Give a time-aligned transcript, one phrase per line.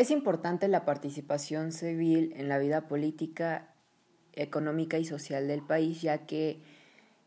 [0.00, 3.74] Es importante la participación civil en la vida política,
[4.32, 6.62] económica y social del país, ya que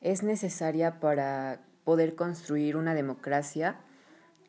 [0.02, 3.80] es necesaria para poder construir una democracia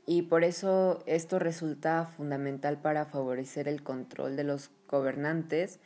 [0.07, 5.79] y por eso esto resulta fundamental para favorecer el control de los gobernantes,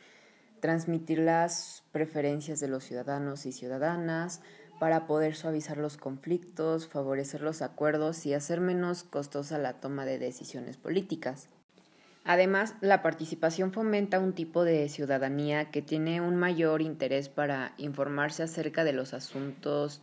[0.61, 4.39] transmitir las preferencias de los ciudadanos y ciudadanas,
[4.79, 10.19] para poder suavizar los conflictos, favorecer los acuerdos y hacer menos costosa la toma de
[10.19, 11.49] decisiones políticas.
[12.25, 18.43] Además, la participación fomenta un tipo de ciudadanía que tiene un mayor interés para informarse
[18.43, 20.01] acerca de los asuntos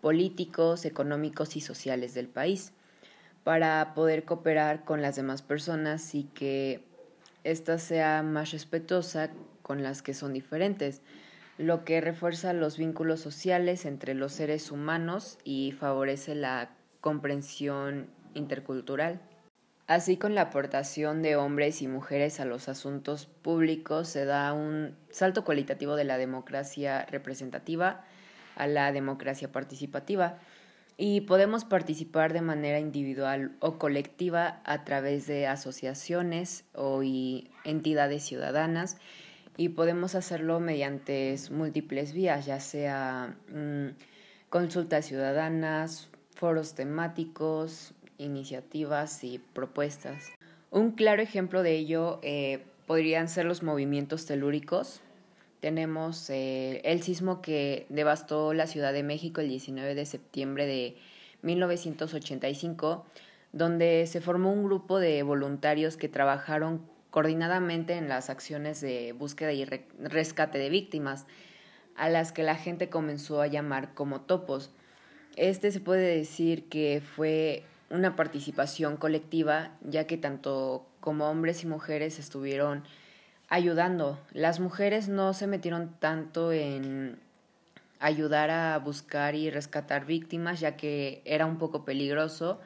[0.00, 2.72] políticos, económicos y sociales del país,
[3.44, 6.84] para poder cooperar con las demás personas y que
[7.44, 9.30] ésta sea más respetuosa
[9.62, 11.02] con las que son diferentes,
[11.56, 16.70] lo que refuerza los vínculos sociales entre los seres humanos y favorece la
[17.00, 19.20] comprensión intercultural.
[19.88, 24.94] Así con la aportación de hombres y mujeres a los asuntos públicos se da un
[25.08, 28.04] salto cualitativo de la democracia representativa
[28.54, 30.40] a la democracia participativa.
[30.98, 37.00] Y podemos participar de manera individual o colectiva a través de asociaciones o
[37.64, 38.98] entidades ciudadanas
[39.56, 43.96] y podemos hacerlo mediante múltiples vías, ya sea mm,
[44.50, 50.32] consultas ciudadanas, foros temáticos, iniciativas y propuestas.
[50.70, 55.00] Un claro ejemplo de ello eh, podrían ser los movimientos telúricos.
[55.60, 60.96] Tenemos eh, el sismo que devastó la Ciudad de México el 19 de septiembre de
[61.42, 63.06] 1985,
[63.52, 69.52] donde se formó un grupo de voluntarios que trabajaron coordinadamente en las acciones de búsqueda
[69.52, 71.26] y rescate de víctimas,
[71.96, 74.70] a las que la gente comenzó a llamar como topos.
[75.36, 81.66] Este se puede decir que fue una participación colectiva, ya que tanto como hombres y
[81.66, 82.84] mujeres estuvieron
[83.48, 84.18] ayudando.
[84.32, 87.18] Las mujeres no se metieron tanto en
[88.00, 92.60] ayudar a buscar y rescatar víctimas, ya que era un poco peligroso,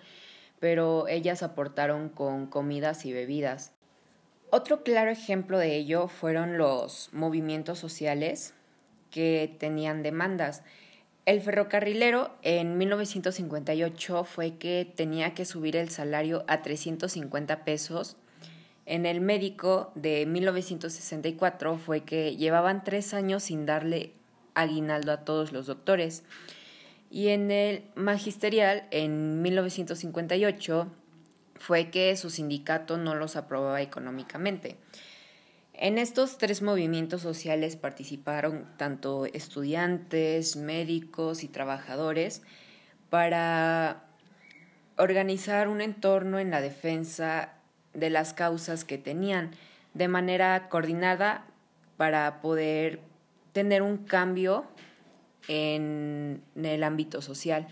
[0.61, 3.72] pero ellas aportaron con comidas y bebidas.
[4.50, 8.55] Otro claro ejemplo de ello fueron los movimientos sociales
[9.11, 10.62] que tenían demandas.
[11.25, 18.16] El ferrocarrilero en 1958 fue que tenía que subir el salario a 350 pesos.
[18.87, 24.12] En el médico de 1964 fue que llevaban tres años sin darle
[24.55, 26.25] aguinaldo a todos los doctores.
[27.09, 30.88] Y en el magisterial, en 1958,
[31.55, 34.77] fue que su sindicato no los aprobaba económicamente.
[35.82, 42.43] En estos tres movimientos sociales participaron tanto estudiantes, médicos y trabajadores
[43.10, 44.04] para
[44.97, 47.54] organizar un entorno en la defensa
[47.94, 49.50] de las causas que tenían
[49.93, 51.47] de manera coordinada
[51.97, 53.00] para poder
[53.53, 54.64] tener un cambio
[55.49, 57.66] en el ámbito social.